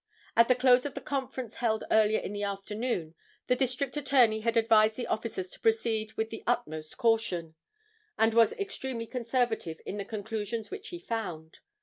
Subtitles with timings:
[0.35, 3.13] At the close of the conference held earlier in the afternoon,
[3.45, 7.53] the District Attorney had advised the officers to proceed with the utmost caution,
[8.17, 11.59] and was extremely conservative in the conclusions which he found.